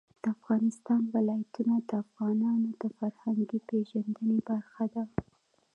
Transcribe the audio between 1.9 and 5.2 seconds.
افغانانو د فرهنګي پیژندنې برخه ده.